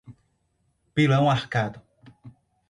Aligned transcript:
Pilão 0.95 1.29
Arcado 1.29 1.79